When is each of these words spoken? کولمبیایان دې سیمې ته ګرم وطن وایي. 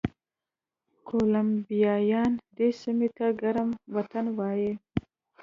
کولمبیایان 1.07 2.31
دې 2.57 2.69
سیمې 2.81 3.09
ته 3.17 3.27
ګرم 3.41 3.69
وطن 3.95 4.25
وایي. 4.37 4.71